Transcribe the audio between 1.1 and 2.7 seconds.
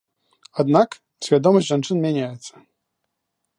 свядомасць жанчын мяняецца.